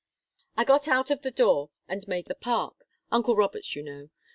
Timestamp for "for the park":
2.25-2.85